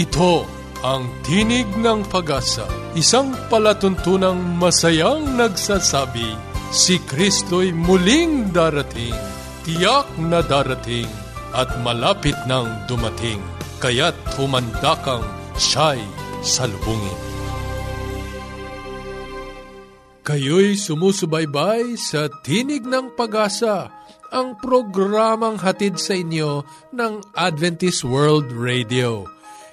[0.00, 0.48] Ito
[0.80, 2.64] ang Tinig ng Pag-asa,
[2.96, 6.40] isang palatuntunang masayang nagsasabi,
[6.72, 9.12] si Kristo'y muling darating,
[9.68, 11.04] tiyak na darating,
[11.52, 13.44] at malapit nang dumating,
[13.76, 15.20] kaya't humanda kang
[15.60, 16.00] siya'y
[16.40, 17.20] salubungin.
[20.24, 23.92] Kayo'y sumusubaybay sa Tinig ng Pag-asa,
[24.32, 26.64] ang programang hatid sa inyo
[26.96, 29.39] ng Adventist World Radio.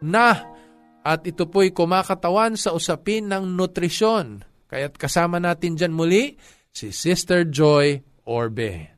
[0.04, 0.36] na
[1.00, 4.44] at ito po'y kumakatawan sa usapin ng nutrisyon.
[4.68, 6.36] Kaya't kasama natin dyan muli
[6.76, 8.94] si Sister Joy Orbe.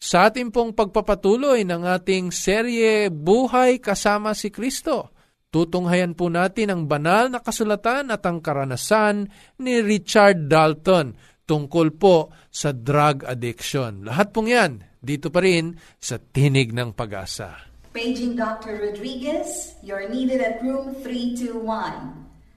[0.00, 5.12] Sa ating pong pagpapatuloy ng ating serye Buhay Kasama si Kristo,
[5.52, 9.28] tutunghayan po natin ang banal na kasulatan at ang karanasan
[9.60, 11.12] ni Richard Dalton
[11.44, 14.08] tungkol po sa drug addiction.
[14.08, 17.68] Lahat pong yan, dito pa rin sa Tinig ng Pag-asa.
[17.90, 18.80] Paging Dr.
[18.80, 21.60] Rodriguez, you're needed at room 321.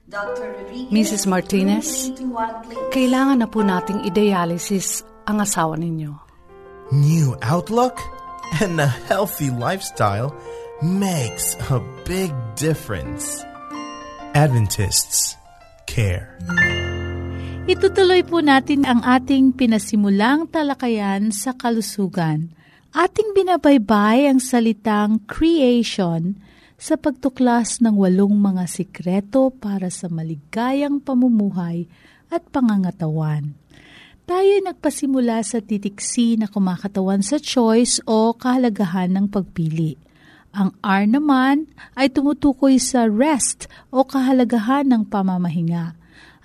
[0.08, 0.46] Dr.
[0.62, 1.24] Rodriguez, Mrs.
[1.26, 2.12] Martinez,
[2.94, 6.12] kailangan na po nating i-dialysis ang asawa ninyo.
[6.92, 8.00] New outlook
[8.60, 10.36] and a healthy lifestyle
[10.84, 13.40] makes a big difference.
[14.36, 15.38] Adventists
[15.86, 16.36] care.
[17.64, 22.52] Itutuloy po natin ang ating pinasimulang talakayan sa kalusugan.
[22.92, 26.36] Ating binabaybay ang salitang creation
[26.76, 31.88] sa pagtuklas ng walong mga sikreto para sa maligayang pamumuhay
[32.28, 33.56] at pangangatawan.
[34.24, 40.00] Tayo nagpasimula sa titiksi na kumakatawan sa choice o kahalagahan ng pagpili.
[40.56, 45.92] Ang R naman ay tumutukoy sa rest o kahalagahan ng pamamahinga.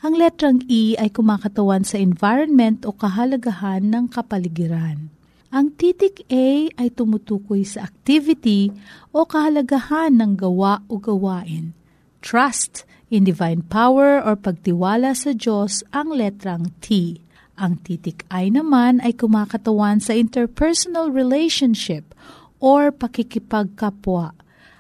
[0.04, 5.08] Ang letrang E ay kumakatawan sa environment o kahalagahan ng kapaligiran.
[5.48, 8.76] Ang titik A ay tumutukoy sa activity
[9.16, 11.72] o kahalagahan ng gawa o gawain.
[12.20, 17.24] Trust in divine power or pagtiwala sa Diyos ang letrang T.
[17.59, 22.16] Ang titik I naman ay kumakatawan sa interpersonal relationship
[22.64, 24.31] or pakikipagkapwa.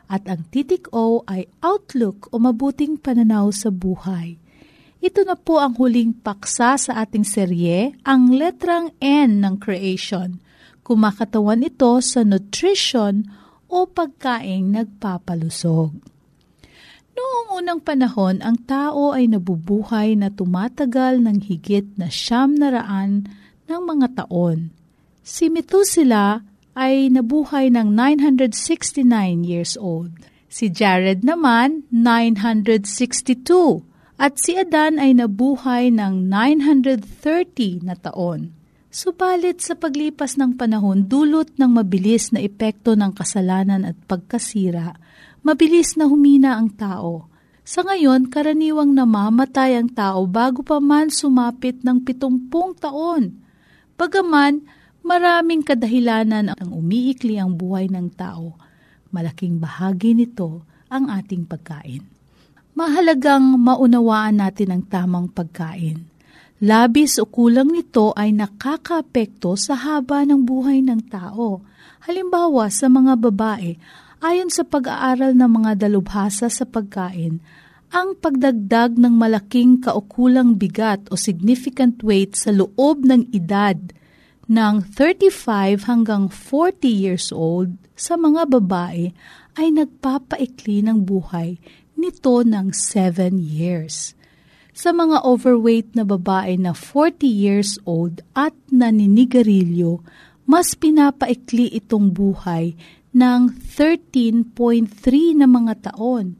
[0.07, 4.39] At ang titik O ay outlook o mabuting pananaw sa buhay.
[5.03, 10.39] Ito na po ang huling paksa sa ating serye, ang letrang N ng creation.
[10.79, 13.27] Kumakatawan ito sa nutrition
[13.67, 16.18] o pagkaing nagpapalusog.
[17.19, 23.27] Noong unang panahon, ang tao ay nabubuhay na tumatagal ng higit na siyam na raan
[23.67, 24.71] ng mga taon.
[25.19, 26.39] Si Methuselah
[26.79, 29.03] ay nabuhay ng 969
[29.43, 30.15] years old.
[30.47, 33.83] Si Jared naman, 962.
[34.15, 38.55] At si Adan ay nabuhay ng 930 na taon.
[38.87, 44.95] Subalit sa paglipas ng panahon, dulot ng mabilis na epekto ng kasalanan at pagkasira,
[45.45, 47.29] mabilis na humina ang tao.
[47.69, 53.37] Sa ngayon, karaniwang namamatay ang tao bago pa man sumapit ng pitumpung taon.
[53.93, 54.65] Bagaman,
[55.05, 58.57] maraming kadahilanan ang umiikli ang buhay ng tao.
[59.13, 62.01] Malaking bahagi nito ang ating pagkain.
[62.73, 66.09] Mahalagang maunawaan natin ang tamang pagkain.
[66.59, 71.63] Labis o kulang nito ay nakakaapekto sa haba ng buhay ng tao.
[72.03, 73.79] Halimbawa sa mga babae,
[74.19, 77.39] ayon sa pag-aaral ng mga dalubhasa sa pagkain,
[77.89, 83.79] ang pagdagdag ng malaking kaukulang bigat o significant weight sa loob ng edad
[84.45, 89.09] ng 35 hanggang 40 years old sa mga babae
[89.57, 91.57] ay nagpapaikli ng buhay
[91.97, 94.13] nito ng 7 years.
[94.71, 99.99] Sa mga overweight na babae na 40 years old at naninigarilyo,
[100.49, 102.73] mas pinapaikli itong buhay
[103.13, 103.41] ng
[103.73, 106.37] 13.3 na mga taon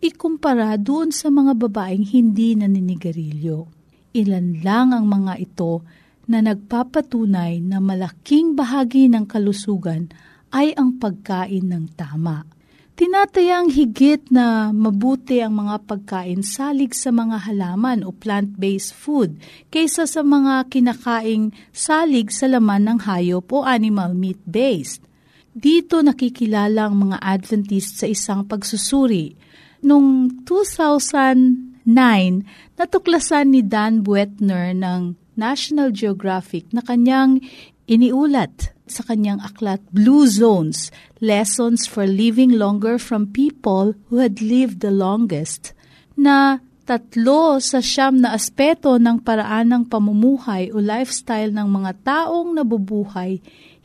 [0.00, 3.68] ikumpara doon sa mga babaeng hindi naninigarilyo.
[4.16, 5.84] Ilan lang ang mga ito
[6.24, 10.08] na nagpapatunay na malaking bahagi ng kalusugan
[10.50, 12.48] ay ang pagkain ng tama.
[13.00, 19.40] Tinatayang higit na mabuti ang mga pagkain salig sa mga halaman o plant-based food
[19.72, 25.09] kaysa sa mga kinakaing salig sa laman ng hayop o animal meat-based.
[25.50, 29.34] Dito nakikilala ang mga Adventist sa isang pagsusuri.
[29.82, 31.90] Noong 2009,
[32.78, 37.42] natuklasan ni Dan Buettner ng National Geographic na kanyang
[37.90, 44.86] iniulat sa kanyang aklat Blue Zones, Lessons for Living Longer from People Who Had Lived
[44.86, 45.74] the Longest,
[46.14, 52.54] na tatlo sa siyam na aspeto ng paraan ng pamumuhay o lifestyle ng mga taong
[52.54, 53.38] nabubuhay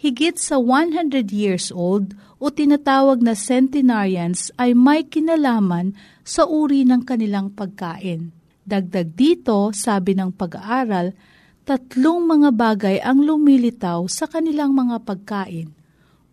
[0.05, 7.01] higit sa 100 years old o tinatawag na centenarians ay may kinalaman sa uri ng
[7.01, 8.29] kanilang pagkain.
[8.61, 11.17] Dagdag dito, sabi ng pag-aaral,
[11.65, 15.73] tatlong mga bagay ang lumilitaw sa kanilang mga pagkain.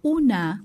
[0.05, 0.61] Una,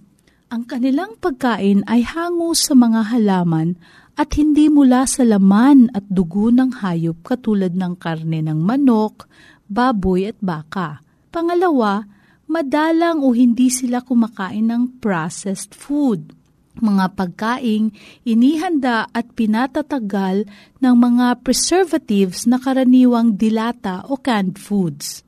[0.51, 3.79] ang kanilang pagkain ay hango sa mga halaman
[4.19, 9.31] at hindi mula sa laman at dugo ng hayop katulad ng karne ng manok,
[9.71, 10.99] baboy at baka.
[11.31, 12.16] Pangalawa,
[12.47, 16.37] madalang o hindi sila kumakain ng processed food
[16.77, 20.45] mga pagkaing inihanda at pinatatagal
[20.77, 25.25] ng mga preservatives na karaniwang dilata o canned foods.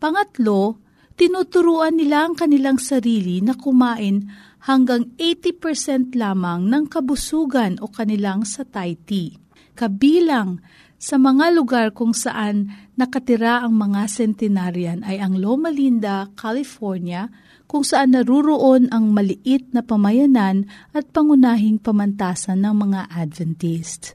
[0.00, 0.80] Pangatlo,
[1.16, 4.28] tinuturuan nila ang kanilang sarili na kumain
[4.68, 9.36] hanggang 80% lamang ng kabusugan o kanilang satiety.
[9.76, 10.60] Kabilang
[11.00, 12.68] sa mga lugar kung saan
[13.00, 17.32] nakatira ang mga centenarian ay ang Loma Linda, California,
[17.64, 24.12] kung saan naruroon ang maliit na pamayanan at pangunahing pamantasan ng mga Adventist.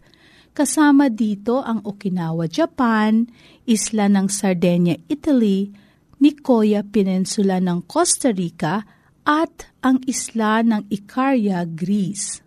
[0.53, 3.25] Kasama dito ang Okinawa, Japan,
[3.65, 5.73] isla ng Sardinia, Italy,
[6.21, 8.85] Nicoya Peninsula ng Costa Rica,
[9.25, 12.44] at ang isla ng Icaria, Greece.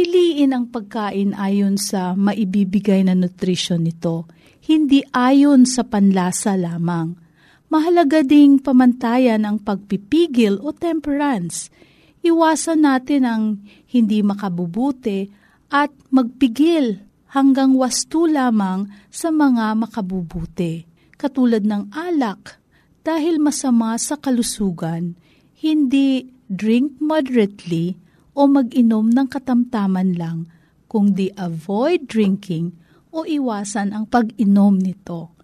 [0.00, 4.24] Piliin ang pagkain ayon sa maibibigay na nutrisyon nito,
[4.64, 7.20] hindi ayon sa panlasa lamang
[7.68, 11.68] mahalaga ding pamantayan ang pagpipigil o temperance.
[12.24, 13.44] Iwasan natin ang
[13.92, 15.28] hindi makabubuti
[15.68, 17.04] at magpigil
[17.36, 20.88] hanggang wasto lamang sa mga makabubuti.
[21.20, 22.56] Katulad ng alak,
[23.04, 25.12] dahil masama sa kalusugan,
[25.60, 27.99] hindi drink moderately
[28.36, 30.46] o mag-inom ng katamtaman lang,
[30.86, 32.74] kundi avoid drinking
[33.10, 35.40] o iwasan ang pag-inom nito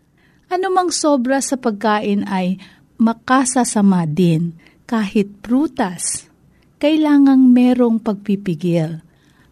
[0.46, 2.62] Anumang sobra sa pagkain ay
[3.02, 4.54] makasasama din
[4.86, 6.30] kahit prutas.
[6.78, 9.02] Kailangang merong pagpipigil.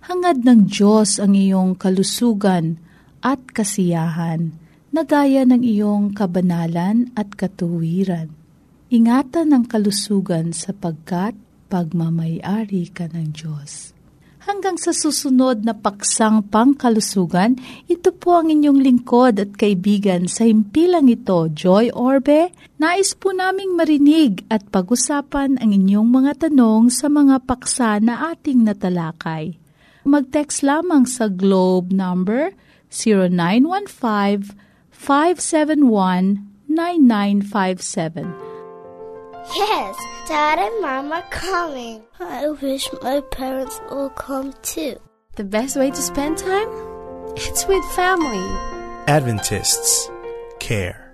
[0.07, 2.79] Hangad ng Diyos ang iyong kalusugan
[3.25, 4.55] at kasiyahan
[4.95, 8.31] na gaya ng iyong kabanalan at katuwiran.
[8.93, 11.35] Ingatan ang kalusugan sapagkat
[11.75, 13.91] pagmamayari ka ng Diyos.
[14.47, 17.59] Hanggang sa susunod na paksang pangkalusugan,
[17.91, 22.53] ito po ang inyong lingkod at kaibigan sa himpilang ito, Joy Orbe.
[22.79, 28.63] Nais po naming marinig at pag-usapan ang inyong mga tanong sa mga paksa na ating
[28.69, 29.57] natalakay.
[30.05, 32.53] Mag-text lamang sa Globe number
[32.93, 34.55] 0915
[34.93, 38.54] 571 9957
[39.53, 39.93] Yes,
[40.25, 42.01] Dad and Mom are coming.
[42.17, 44.97] I wish my parents will come too.
[45.37, 46.71] The best way to spend time?
[47.37, 48.49] It's with family.
[49.05, 50.09] Adventists
[50.57, 51.13] care.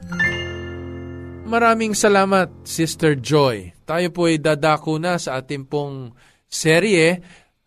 [1.42, 3.74] Maraming salamat, Sister Joy.
[3.82, 6.14] Tayo po ay dadako na sa ating pong
[6.46, 7.18] serye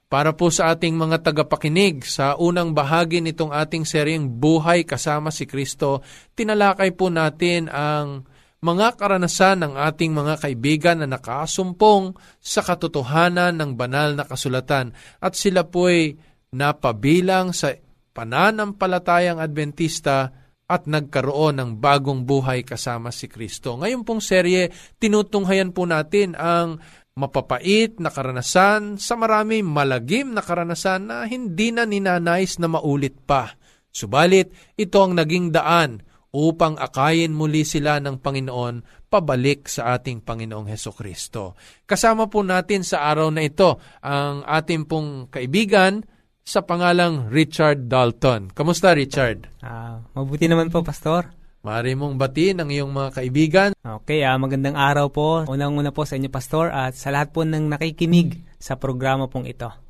[0.08, 2.08] para po sa ating mga tagapakinig.
[2.08, 6.00] Sa unang bahagi nitong ating seryeng Buhay kasama si Kristo,
[6.40, 8.24] tinalakay po natin ang
[8.64, 15.36] mga karanasan ng ating mga kaibigan na nakasumpong sa katotohanan ng banal na kasulatan at
[15.36, 16.16] sila po'y
[16.56, 17.76] napabilang sa
[18.16, 20.32] pananampalatayang Adventista
[20.64, 23.76] at nagkaroon ng bagong buhay kasama si Kristo.
[23.76, 26.80] Ngayon pong serye, tinutunghayan po natin ang
[27.20, 33.54] mapapait na karanasan sa marami malagim na karanasan na hindi na ninanais na maulit pa.
[33.94, 36.02] Subalit, ito ang naging daan
[36.34, 41.54] upang akayin muli sila ng Panginoon pabalik sa ating Panginoong Heso Kristo.
[41.86, 46.02] Kasama po natin sa araw na ito ang ating pong kaibigan
[46.42, 48.50] sa pangalang Richard Dalton.
[48.52, 49.48] Kamusta Richard?
[49.62, 51.32] Ah, mabuti naman po, Pastor.
[51.64, 53.70] Mari mong batiin ang iyong mga kaibigan.
[53.80, 55.48] Okay, ah, magandang araw po.
[55.48, 59.83] Unang-una po sa inyo, Pastor, at sa lahat po ng nakikinig sa programa pong ito.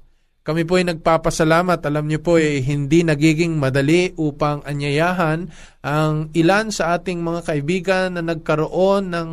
[0.43, 1.79] Kami po ay nagpapasalamat.
[1.87, 5.47] Alam niyo po, eh, hindi nagiging madali upang anyayahan
[5.79, 9.29] ang ilan sa ating mga kaibigan na nagkaroon ng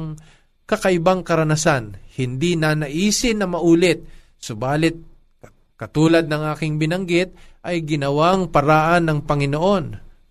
[0.71, 1.99] kakaibang karanasan.
[2.14, 4.07] Hindi na naisin na maulit.
[4.38, 4.95] Subalit,
[5.75, 7.35] katulad ng aking binanggit,
[7.67, 9.85] ay ginawang paraan ng Panginoon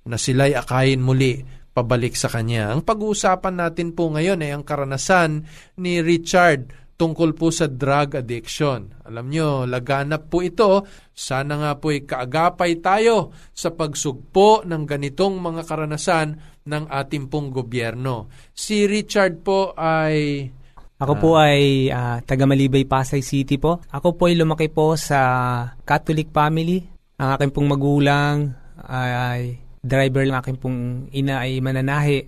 [0.08, 1.44] na sila'y akayin muli
[1.76, 2.72] pabalik sa Kanya.
[2.72, 5.44] Ang pag-uusapan natin po ngayon ay ang karanasan
[5.78, 8.92] ni Richard tungkol po sa drug addiction.
[9.08, 10.84] Alam nyo, laganap po ito.
[11.16, 16.36] Sana nga po ay kaagapay tayo sa pagsugpo ng ganitong mga karanasan
[16.68, 18.28] ng ating pong gobyerno.
[18.52, 20.44] Si Richard po ay...
[21.00, 23.80] Ako po ay uh, taga Malibay, Pasay City po.
[23.88, 26.84] Ako po ay lumaki po sa Catholic family.
[27.16, 28.52] Ang aking pong magulang
[28.84, 32.28] ay driver ng aking pong ina ay mananahi.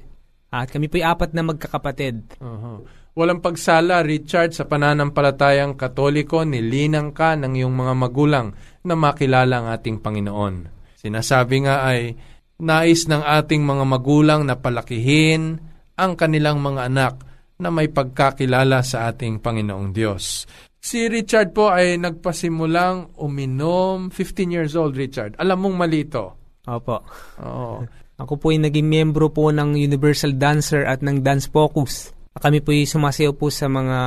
[0.55, 2.39] At kami po ay apat na magkakapatid.
[2.39, 2.79] Uh-huh.
[3.11, 8.47] Walang pagsala, Richard, sa pananampalatayang katoliko, nilinang ka ng iyong mga magulang
[8.87, 10.55] na makilala ang ating Panginoon.
[10.95, 12.15] Sinasabi nga ay,
[12.63, 15.59] nais ng ating mga magulang na palakihin
[15.99, 17.13] ang kanilang mga anak
[17.59, 20.47] na may pagkakilala sa ating Panginoong Diyos.
[20.79, 25.35] Si Richard po ay nagpasimulang uminom, 15 years old, Richard.
[25.35, 26.57] Alam mong mali ito.
[26.63, 27.05] Opo.
[27.43, 27.85] Oo.
[28.21, 32.20] Ako po ay naging miyembro po ng Universal Dancer at ng Dance Focus.
[32.31, 33.99] Kami po ay sumasayaw po sa mga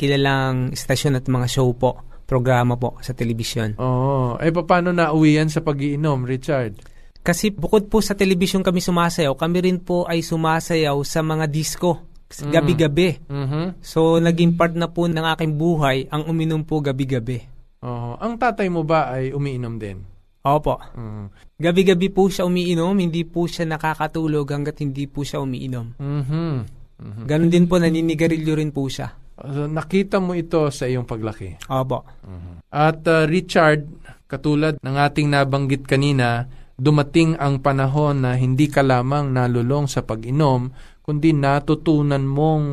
[0.00, 3.76] kilalang istasyon at mga show po, programa po sa telebisyon.
[3.76, 4.40] Oo.
[4.40, 6.80] Eh, paano na uwi yan sa pagiinom, Richard?
[7.20, 12.00] Kasi bukod po sa telebisyon kami sumasayaw, kami rin po ay sumasayaw sa mga disco.
[12.26, 13.22] Gabi-gabi.
[13.28, 13.66] Mm-hmm.
[13.84, 17.44] So, naging part na po ng aking buhay ang uminom po gabi-gabi.
[17.84, 18.18] Oo.
[18.18, 20.02] Ang tatay mo ba ay umiinom din?
[20.46, 20.78] Opo.
[20.94, 21.26] Mm.
[21.58, 25.98] Gabi-gabi po siya umiinom, hindi po siya nakakatulog hanggat hindi po siya umiinom.
[25.98, 26.54] Mm-hmm.
[26.96, 27.24] Mm-hmm.
[27.28, 29.12] Ganon din po, naninigarilyo rin po siya.
[29.36, 31.68] So, nakita mo ito sa iyong paglaki.
[31.68, 32.08] Opo.
[32.24, 32.54] Mm-hmm.
[32.72, 33.84] At uh, Richard,
[34.24, 40.72] katulad ng ating nabanggit kanina, dumating ang panahon na hindi ka lamang nalulong sa pag-inom,
[41.04, 42.66] kundi natutunan mong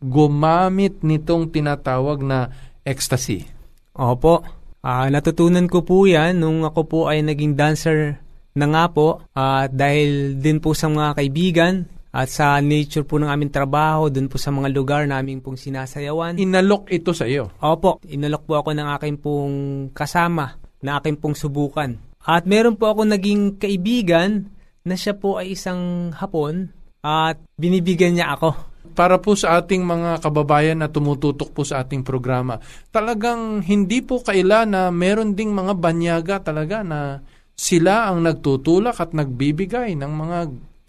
[0.00, 2.48] gumamit nitong tinatawag na
[2.82, 3.44] ecstasy.
[3.92, 4.40] Opo.
[4.80, 8.16] Uh, natutunan ko po yan nung ako po ay naging dancer
[8.56, 9.20] na nga po.
[9.36, 14.10] At uh, dahil din po sa mga kaibigan, at sa nature po ng aming trabaho,
[14.10, 16.42] dun po sa mga lugar namin pong sinasayawan.
[16.42, 17.54] Inalok ito sa iyo?
[17.62, 19.56] Opo, inalok po ako ng aking pong
[19.94, 21.94] kasama, na aking pong subukan.
[22.26, 24.50] At meron po ako naging kaibigan
[24.82, 28.58] na siya po ay isang hapon at binibigyan niya ako.
[28.90, 32.58] Para po sa ating mga kababayan na tumututok po sa ating programa,
[32.90, 37.22] talagang hindi po kaila na meron ding mga banyaga talaga na
[37.54, 40.38] sila ang nagtutulak at nagbibigay ng mga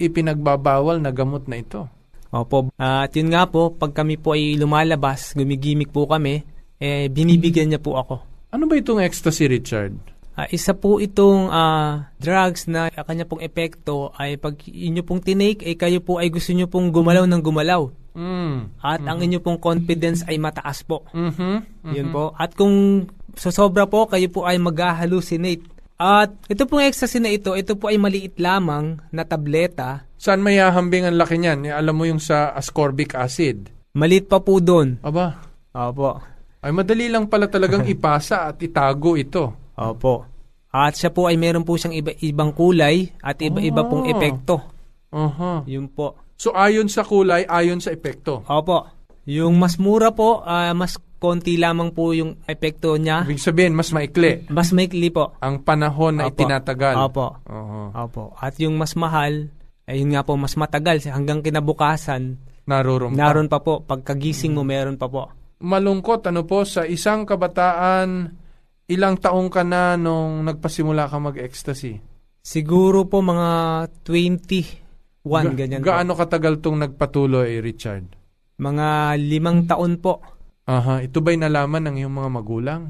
[0.02, 1.86] ipinagbabawal na gamot na ito.
[2.32, 2.72] Opo.
[2.80, 6.42] Uh, at yun nga po, pag kami po ay lumalabas, gumigimik po kami,
[6.80, 8.16] eh, binibigyan niya po ako.
[8.52, 9.96] Ano ba itong ecstasy, Richard?
[10.32, 15.68] Uh, isa po itong uh, drugs na kanya pong epekto ay pag inyo pong tinake,
[15.68, 17.92] eh kayo po ay gusto nyo pong gumalaw ng gumalaw.
[18.16, 18.80] Mm.
[18.80, 19.12] At mm-hmm.
[19.12, 21.04] ang inyo pong confidence ay mataas po.
[21.12, 21.56] Mm-hmm.
[21.84, 21.94] Mm-hmm.
[21.96, 22.32] Yun po.
[22.36, 25.68] At kung sosobra po, kayo po ay mag-hallucinate.
[26.02, 30.10] At ito pong ecstasy na ito, ito po ay maliit lamang na tableta.
[30.18, 31.70] Saan may hahambing ang laki niyan?
[31.70, 33.70] Alam mo yung sa ascorbic acid.
[33.94, 34.98] Maliit pa po doon.
[35.06, 35.38] Aba.
[35.78, 36.18] Opo.
[36.58, 39.70] Ay madali lang pala talagang ipasa at itago ito.
[39.78, 40.26] Opo.
[40.74, 44.58] At siya po ay meron po siyang iba, ibang kulay at iba-iba pong epekto.
[45.14, 45.62] Uh-huh.
[45.70, 46.34] Yun po.
[46.34, 48.42] So ayon sa kulay, ayon sa epekto.
[48.50, 48.90] Opo.
[49.30, 53.22] Yung mas mura po, uh, mas konti lamang po yung epekto niya.
[53.30, 54.50] Ibig sabihin, mas maikli.
[54.50, 55.38] Mas maikli po.
[55.38, 56.34] Ang panahon na Opo.
[56.34, 56.98] itinatagal.
[56.98, 57.38] Opo.
[57.46, 57.94] Uh-huh.
[57.94, 58.34] Opo.
[58.42, 59.54] At yung mas mahal,
[59.86, 60.98] ayun nga po, mas matagal.
[61.06, 63.22] Hanggang kinabukasan, naroon pa.
[63.22, 63.86] Naroon pa po.
[63.86, 65.30] Pagkagising mo, meron pa po.
[65.62, 68.34] Malungkot, ano po, sa isang kabataan,
[68.90, 72.02] ilang taong ka na nung nagpasimula ka mag-ecstasy?
[72.42, 76.26] Siguro po mga 21, Ga- ganyan Gaano po.
[76.26, 78.10] katagal tong nagpatuloy, Richard?
[78.58, 78.88] Mga
[79.22, 80.41] limang taon po.
[80.72, 82.82] Aha, ito ba'y nalaman ng iyong mga magulang?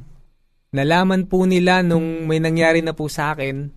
[0.70, 3.74] Nalaman po nila nung may nangyari na po sa akin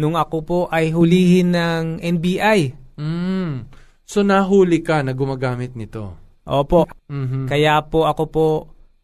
[0.00, 2.72] nung ako po ay hulihin ng NBI.
[2.96, 3.68] Mm.
[4.08, 6.16] So nahuli ka na gumagamit nito?
[6.48, 6.88] Opo.
[7.12, 7.44] Mhm.
[7.44, 8.48] Kaya po ako po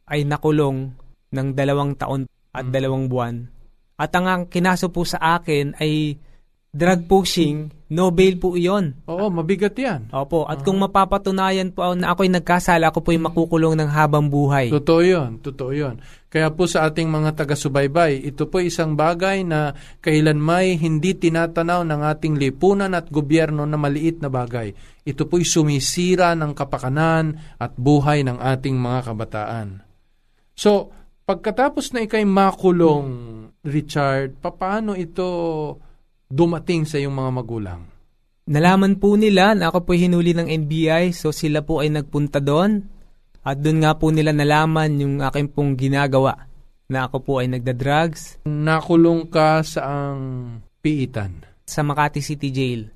[0.08, 0.88] ay nakulong
[1.30, 2.72] ng dalawang taon at Mm.
[2.72, 3.34] dalawang buwan.
[4.00, 6.16] At ang, ang kinaso po sa akin ay
[6.70, 9.02] drug pushing, no bail po iyon.
[9.10, 10.06] Oo, mabigat yan.
[10.14, 14.70] Opo, at kung mapapatunayan po na ako'y nagkasala, ako po'y makukulong ng habang buhay.
[14.70, 15.98] Totoo yun, totoo yun.
[16.30, 21.82] Kaya po sa ating mga taga-subaybay, ito po isang bagay na kailan may hindi tinatanaw
[21.82, 24.70] ng ating lipunan at gobyerno na maliit na bagay.
[25.02, 29.68] Ito po'y sumisira ng kapakanan at buhay ng ating mga kabataan.
[30.54, 30.94] So,
[31.26, 33.10] pagkatapos na ikay makulong,
[33.66, 35.26] Richard, paano ito
[36.30, 37.80] dumating sa iyong mga magulang?
[38.50, 42.82] Nalaman po nila na ako po'y hinuli ng NBI, so sila po ay nagpunta doon.
[43.42, 46.50] At doon nga po nila nalaman yung aking pong ginagawa
[46.90, 50.20] na ako po ay nagda-drugs Nakulong ka sa ang
[50.82, 51.46] piitan.
[51.64, 52.90] sa Makati City Jail.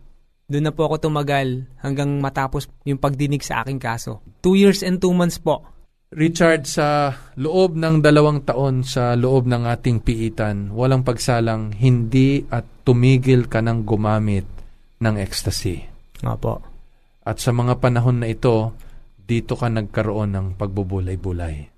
[0.50, 4.20] Doon na po ako tumagal hanggang matapos yung pagdinig sa aking kaso.
[4.42, 5.62] Two years and two months po.
[6.12, 12.84] Richard, sa loob ng dalawang taon sa loob ng ating piitan, walang pagsalang hindi at
[12.84, 14.44] tumigil ka ng gumamit
[15.00, 15.80] ng ecstasy.
[16.20, 16.60] Nga po.
[17.24, 18.76] At sa mga panahon na ito,
[19.16, 21.72] dito ka nagkaroon ng pagbubulay-bulay.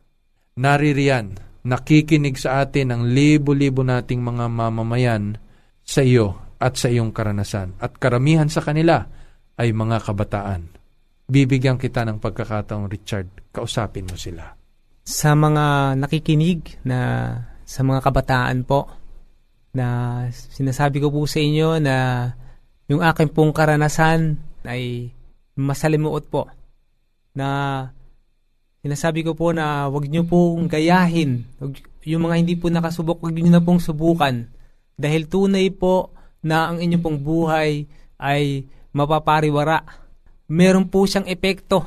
[0.59, 1.27] Naririyan,
[1.63, 5.39] nakikinig sa atin ang libo-libo nating mga mamamayan
[5.87, 7.79] sa iyo at sa iyong karanasan.
[7.79, 9.07] At karamihan sa kanila
[9.57, 10.76] ay mga kabataan.
[11.27, 14.55] Bibigyan kita ng pagkakataong, Richard, kausapin mo sila.
[15.03, 16.99] Sa mga nakikinig na
[17.67, 18.87] sa mga kabataan po
[19.75, 19.87] na
[20.31, 22.31] sinasabi ko po sa inyo na
[22.87, 25.11] yung aking pong karanasan ay
[25.59, 26.47] masalimuot po
[27.35, 27.49] na
[28.87, 33.35] sinasabi ko po na wag niyo pong gayahin Wag- yung mga hindi po nakasubok wag
[33.35, 34.47] niyo na pong subukan
[34.95, 37.85] dahil tunay po na ang inyong pong buhay
[38.17, 40.06] ay mapapariwara
[40.47, 41.87] meron po siyang epekto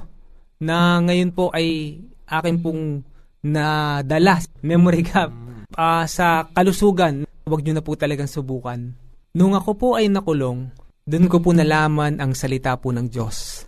[0.60, 3.04] na ngayon po ay akin pong
[3.43, 5.32] nadala memory gap.
[5.76, 8.93] Ah, sa kalusugan wag niyo na po talagang subukan.
[9.34, 10.69] Nung ako po ay nakulong
[11.10, 13.65] doon ko po nalaman ang salita po ng Diyos.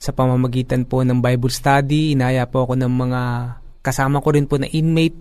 [0.00, 3.22] Sa pamamagitan po ng Bible study, inaya po ako ng mga
[3.84, 5.20] kasama ko rin po na inmate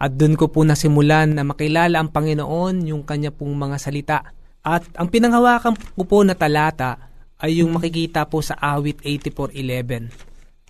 [0.00, 4.18] at doon ko po nasimulan na makilala ang Panginoon, yung kanya pong mga salita.
[4.64, 6.96] At ang pinanghawakan ko po na talata
[7.42, 10.10] ay yung makikita po sa awit 84.11.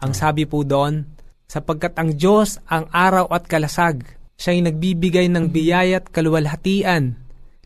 [0.00, 1.04] Ang sabi po doon,
[1.44, 7.14] sapagkat ang Diyos ang araw at kalasag, siya'y nagbibigay ng biyaya at kaluwalhatian,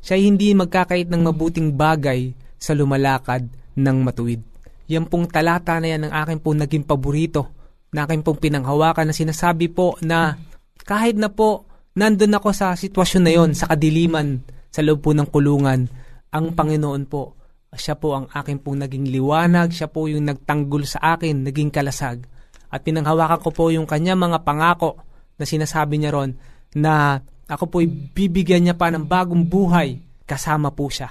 [0.02, 3.46] siya'y hindi magkakait ng mabuting bagay sa lumalakad
[3.78, 4.42] ng matuwid.
[4.90, 7.54] Yan pong talata na yan ang akin pong naging paborito,
[7.88, 10.37] na akin pong pinanghawakan na sinasabi po na
[10.84, 11.64] kahit na po
[11.96, 15.88] nandun ako sa sitwasyon na yon, sa kadiliman, sa loob po ng kulungan,
[16.28, 17.38] ang Panginoon po,
[17.76, 22.24] siya po ang akin pong naging liwanag, siya po yung nagtanggol sa akin, naging kalasag.
[22.72, 25.00] At pinanghawakan ko po yung kanya mga pangako
[25.37, 26.37] na sinasabi niya ron
[26.76, 31.09] na ako po'y bibigyan niya pa ng bagong buhay, kasama po siya.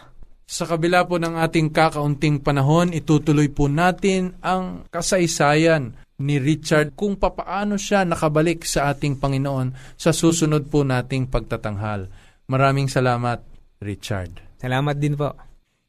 [0.48, 7.20] Sa kabila po ng ating kakaunting panahon, itutuloy po natin ang kasaysayan ni Richard kung
[7.20, 12.10] papaano siya nakabalik sa ating Panginoon sa susunod po nating pagtatanghal.
[12.48, 13.44] Maraming salamat,
[13.84, 14.40] Richard.
[14.58, 15.47] Salamat din po.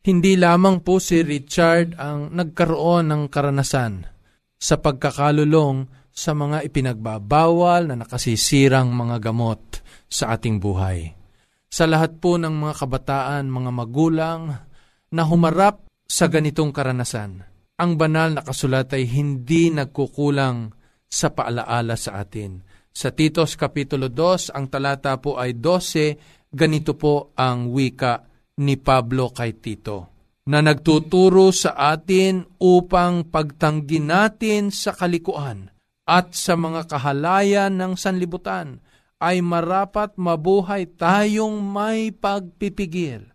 [0.08, 4.08] Hindi lamang po si Richard ang nagkaroon ng karanasan
[4.56, 11.12] sa pagkakalulong sa mga ipinagbabawal na nakasisirang mga gamot sa ating buhay.
[11.68, 14.56] Sa lahat po ng mga kabataan, mga magulang
[15.12, 17.44] na humarap sa ganitong karanasan,
[17.76, 20.72] ang banal na kasulat ay hindi nagkukulang
[21.04, 22.64] sa paalaala sa atin.
[22.96, 28.27] Sa Titos Kapitulo 2, ang talata po ay 12, ganito po ang wika
[28.58, 30.18] ni Pablo kay Tito
[30.48, 35.68] na nagtuturo sa atin upang pagtanggi natin sa kalikuan
[36.08, 38.80] at sa mga kahalayan ng sanlibutan
[39.20, 43.28] ay marapat mabuhay tayong may pagpipigil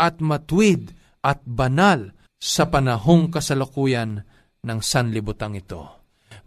[0.00, 4.24] at matwid at banal sa panahong kasalukuyan
[4.64, 5.84] ng sanlibutang ito.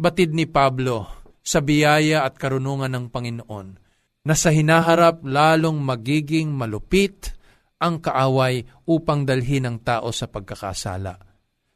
[0.02, 1.06] Batid ni Pablo
[1.46, 3.68] sa biyaya at karunungan ng Panginoon
[4.26, 7.37] na sa hinaharap lalong magiging malupit
[7.78, 11.22] ang kaaway upang dalhin ang tao sa pagkakasala.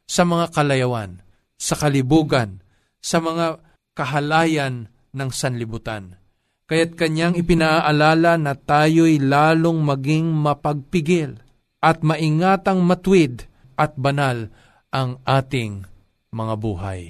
[0.06, 1.22] Sa mga kalayawan,
[1.54, 2.60] sa kalibugan,
[2.98, 3.62] sa mga
[3.94, 6.18] kahalayan ng sanlibutan.
[6.66, 11.36] Kaya't kanyang ipinaalala na tayo'y lalong maging mapagpigil
[11.82, 13.44] at maingatang matwid
[13.76, 14.48] at banal
[14.94, 15.84] ang ating
[16.32, 17.00] mga buhay.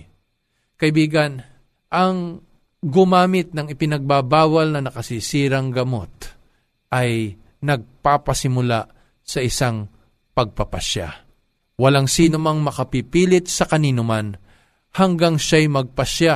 [0.80, 1.46] Kaibigan,
[1.92, 2.42] ang
[2.82, 6.10] gumamit ng ipinagbabawal na nakasisirang gamot
[6.90, 8.80] ay nagpapasimula
[9.22, 9.86] sa isang
[10.34, 11.08] pagpapasya.
[11.78, 14.36] Walang sino mang makapipilit sa kanino man
[14.98, 16.34] hanggang siya'y magpasya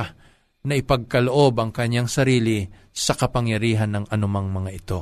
[0.67, 5.01] na ipagkaloob ang kanyang sarili sa kapangyarihan ng anumang mga ito.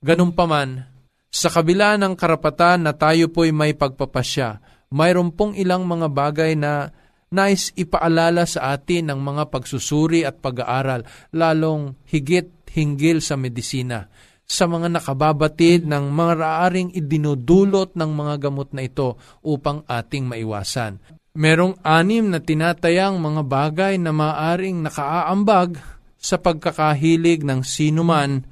[0.00, 0.86] Ganun pa man,
[1.32, 4.60] sa kabila ng karapatan na tayo po'y may pagpapasya,
[4.92, 6.92] mayroon pong ilang mga bagay na
[7.32, 14.12] nais ipaalala sa atin ng mga pagsusuri at pag-aaral, lalong higit hinggil sa medisina,
[14.46, 21.00] sa mga nakababatid ng mga raaring idinudulot ng mga gamot na ito upang ating maiwasan.
[21.32, 25.80] Merong anim na tinatayang mga bagay na maaring nakaaambag
[26.20, 28.44] sa pagkakahilig ng sinuman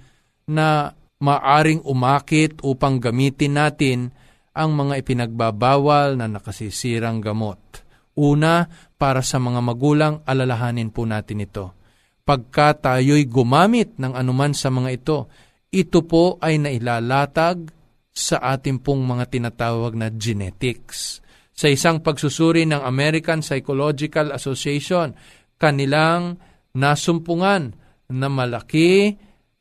[0.49, 3.99] na maaring umakit upang gamitin natin
[4.57, 7.61] ang mga ipinagbabawal na nakasisirang gamot.
[8.19, 8.67] Una,
[8.99, 11.77] para sa mga magulang, alalahanin po natin ito.
[12.27, 15.19] Pagka tayo'y gumamit ng anuman sa mga ito,
[15.71, 17.71] ito po ay nailalatag
[18.11, 21.23] sa ating pong mga tinatawag na genetics.
[21.55, 25.15] Sa isang pagsusuri ng American Psychological Association,
[25.55, 26.43] kanilang
[26.75, 27.75] nasumpungan
[28.11, 29.15] na malaki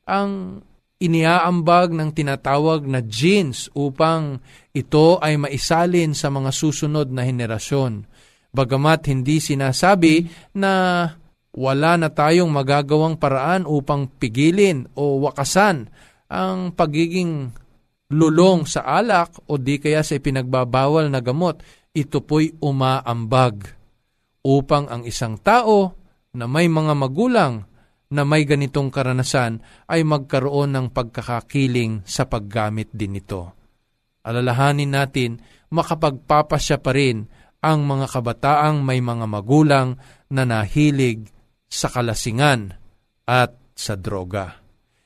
[0.10, 0.64] ang
[1.00, 4.42] iniaambag ng tinatawag na genes upang
[4.74, 8.04] ito ay maisalin sa mga susunod na henerasyon.
[8.50, 10.26] Bagamat hindi sinasabi
[10.58, 11.06] na
[11.56, 15.90] wala na tayong magagawang paraan upang pigilin o wakasan
[16.30, 17.50] ang pagiging
[18.14, 21.62] lulong sa alak o di kaya sa ipinagbabawal na gamot,
[21.94, 23.66] ito po'y umaambag
[24.46, 25.98] upang ang isang tao
[26.38, 27.66] na may mga magulang
[28.10, 33.54] na may ganitong karanasan ay magkaroon ng pagkakakiling sa paggamit din nito.
[34.26, 37.30] Alalahanin natin, makapagpapasya pa rin
[37.62, 39.98] ang mga kabataang may mga magulang
[40.30, 41.30] na nahilig
[41.70, 42.74] sa kalasingan
[43.30, 44.60] at sa droga.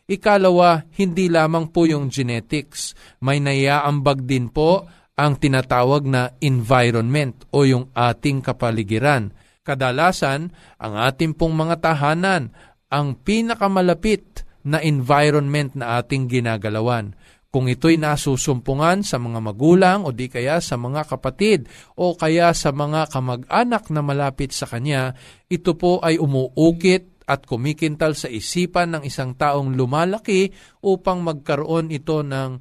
[0.07, 7.63] Ikalawa, hindi lamang po yung genetics, may naiaambag din po ang tinatawag na environment o
[7.63, 9.29] yung ating kapaligiran.
[9.63, 12.51] Kadalasan, ang ating pong mga tahanan
[12.91, 17.15] ang pinakamalapit na environment na ating ginagalawan
[17.53, 22.73] kung ito'y nasusumpungan sa mga magulang o di kaya sa mga kapatid o kaya sa
[22.73, 25.13] mga kamag-anak na malapit sa kanya,
[25.45, 30.49] ito po ay umuukit at kumikintal sa isipan ng isang taong lumalaki
[30.81, 32.57] upang magkaroon ito ng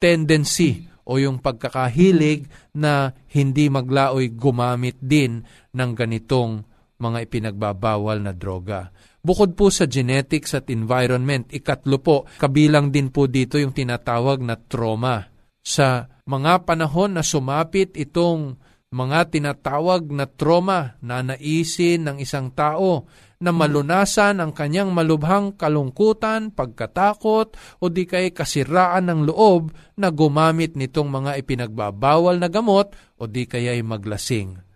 [0.00, 5.44] tendency o yung pagkakahilig na hindi maglaoy gumamit din
[5.76, 6.64] ng ganitong
[7.00, 8.92] mga ipinagbabawal na droga.
[9.20, 14.56] Bukod po sa genetics at environment, ikatlo po, kabilang din po dito yung tinatawag na
[14.56, 15.28] trauma.
[15.60, 18.56] Sa mga panahon na sumapit itong
[18.90, 23.06] mga tinatawag na trauma na naisin ng isang tao
[23.40, 30.76] na malunasan ang kanyang malubhang kalungkutan, pagkatakot o di kay kasiraan ng loob na gumamit
[30.76, 34.69] nitong mga ipinagbabawal na gamot o di kaya'y maglasing.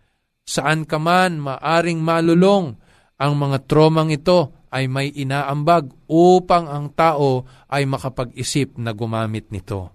[0.44, 2.76] Saan ka man maaring malulong
[3.16, 9.94] ang mga tromang ito ay may inaambag upang ang tao ay makapag-isip na gumamit nito.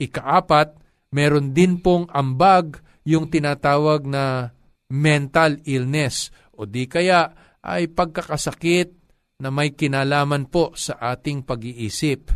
[0.00, 0.78] Ikaapat,
[1.12, 4.54] meron din pong ambag yung tinatawag na
[4.88, 8.94] mental illness o di kaya ay pagkakasakit
[9.42, 12.30] na may kinalaman po sa ating pag-iisip.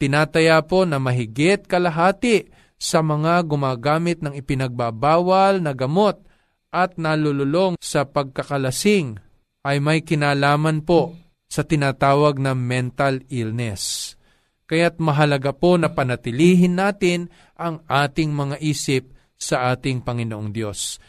[0.00, 6.26] Tinataya po na mahigit kalahati sa mga gumagamit ng ipinagbabawal na gamot
[6.70, 9.18] at nalululong sa pagkakalasing
[9.66, 11.18] ay may kinalaman po
[11.50, 14.14] sa tinatawag na mental illness.
[14.70, 17.26] Kaya't mahalaga po na panatilihin natin
[17.58, 21.02] ang ating mga isip sa ating Panginoong Diyos.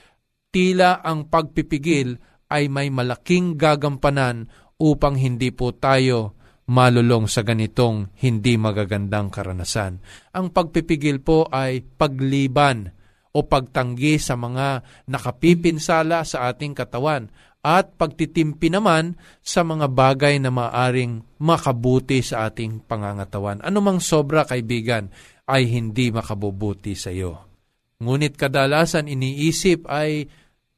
[0.50, 2.17] Tila ang pagpipigil
[2.50, 4.50] ay may malaking gagampanan
[4.82, 10.02] upang hindi po tayo malulong sa ganitong hindi magagandang karanasan.
[10.34, 12.89] Ang pagpipigil po ay pagliban
[13.31, 19.15] o pagtanggi sa mga nakapipinsala sa ating katawan at pagtitimpi naman
[19.45, 23.61] sa mga bagay na maaring makabuti sa ating pangangatawan.
[23.61, 25.13] Anumang sobra, kaibigan,
[25.45, 27.37] ay hindi makabubuti sa iyo.
[28.01, 30.25] Ngunit kadalasan iniisip ay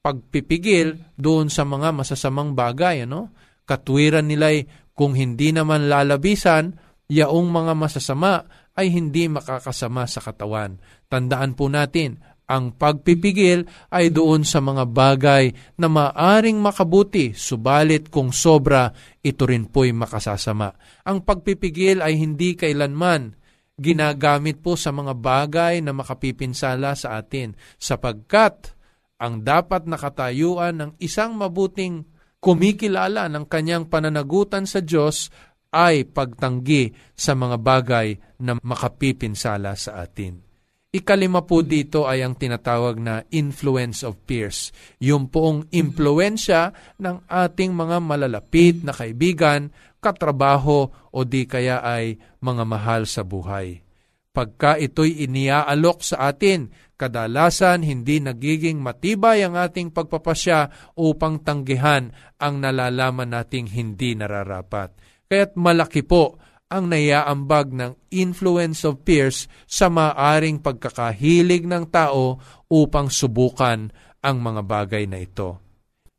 [0.04, 3.08] pagpipigil doon sa mga masasamang bagay.
[3.08, 3.32] Ano?
[3.64, 6.76] Katwiran nila'y kung hindi naman lalabisan,
[7.08, 8.44] yaong mga masasama
[8.76, 10.84] ay hindi makakasama sa katawan.
[11.08, 18.36] Tandaan po natin, ang pagpipigil ay doon sa mga bagay na maaring makabuti, subalit kung
[18.36, 18.92] sobra,
[19.24, 20.76] ito rin po'y makasasama.
[21.08, 23.40] Ang pagpipigil ay hindi kailanman
[23.74, 28.78] ginagamit po sa mga bagay na makapipinsala sa atin, sapagkat
[29.18, 32.06] ang dapat nakatayuan ng isang mabuting
[32.44, 35.32] kumikilala ng kanyang pananagutan sa Diyos
[35.74, 38.08] ay pagtanggi sa mga bagay
[38.46, 40.53] na makapipinsala sa atin.
[40.94, 44.70] Ikalima po dito ay ang tinatawag na influence of peers.
[45.02, 46.70] Yung poong impluensya
[47.02, 53.82] ng ating mga malalapit na kaibigan, katrabaho o di kaya ay mga mahal sa buhay.
[54.30, 62.62] Pagka ito'y iniaalok sa atin, kadalasan hindi nagiging matibay ang ating pagpapasya upang tanggihan ang
[62.62, 64.94] nalalaman nating hindi nararapat.
[65.26, 66.38] Kaya't malaki po
[66.74, 73.94] ang naiaambag ng influence of peers sa maaring pagkakahilig ng tao upang subukan
[74.26, 75.62] ang mga bagay na ito.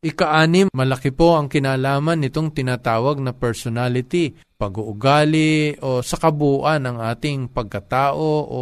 [0.04, 7.48] Ikaanim, malaki po ang kinalaman nitong tinatawag na personality, pag-uugali o sa kabuuan ng ating
[7.48, 8.60] pagkatao o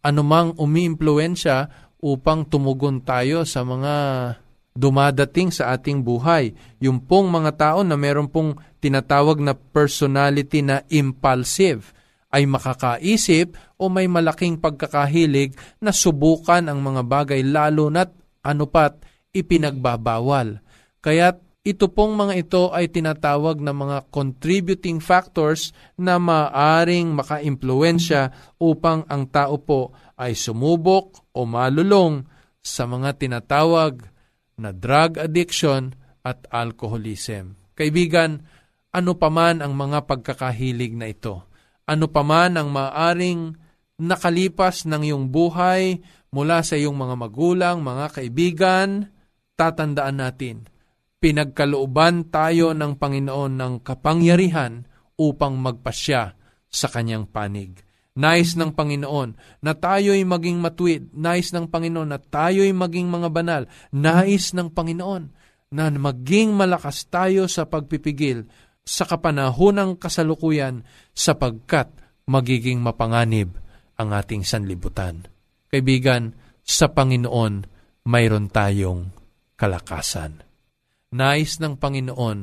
[0.00, 1.68] anumang umiimpluensya
[2.00, 3.94] upang tumugon tayo sa mga
[4.80, 6.56] dumadating sa ating buhay.
[6.80, 11.92] Yung pong mga tao na meron pong tinatawag na personality na impulsive
[12.32, 15.52] ay makakaisip o may malaking pagkakahilig
[15.84, 19.04] na subukan ang mga bagay lalo na't ano pat
[19.36, 20.64] ipinagbabawal.
[21.04, 29.04] Kaya't ito pong mga ito ay tinatawag na mga contributing factors na maaring makaimpluensya upang
[29.12, 32.24] ang tao po ay sumubok o malulong
[32.64, 34.00] sa mga tinatawag
[34.60, 37.56] na drug addiction at alcoholism.
[37.72, 38.44] Kaibigan,
[38.92, 41.48] ano paman ang mga pagkakahilig na ito,
[41.88, 43.56] ano paman ang maaring
[44.00, 45.98] nakalipas ng iyong buhay
[46.30, 49.08] mula sa iyong mga magulang, mga kaibigan,
[49.56, 50.56] tatandaan natin,
[51.18, 54.84] pinagkalooban tayo ng Panginoon ng kapangyarihan
[55.16, 56.36] upang magpasya
[56.70, 57.89] sa kanyang panig
[58.20, 59.32] Nais ng Panginoon
[59.64, 61.08] na tayo'y maging matuwid.
[61.16, 63.62] Nais ng Panginoon na tayo'y maging mga banal.
[63.96, 65.24] Nais ng Panginoon
[65.72, 68.44] na maging malakas tayo sa pagpipigil
[68.84, 70.84] sa kapanahonang kasalukuyan
[71.16, 71.88] sapagkat
[72.28, 73.56] magiging mapanganib
[73.96, 75.24] ang ating sanlibutan.
[75.72, 77.64] Kaibigan, sa Panginoon
[78.04, 79.10] mayroon tayong
[79.56, 80.44] kalakasan.
[81.16, 82.38] Nais ng Panginoon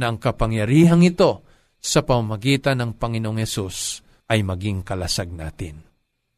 [0.00, 1.44] na ang kapangyarihang ito
[1.78, 5.86] sa pamamagitan ng Panginoong Yesus ay maging kalasag natin.